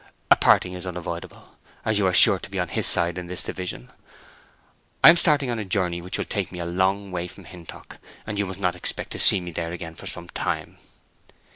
[0.31, 3.43] A parting is unavoidable, as you are sure to be on his side in this
[3.43, 3.91] division.
[5.03, 7.99] I am starting on a journey which will take me a long way from Hintock,
[8.25, 10.77] and you must not expect to see me there again for some time."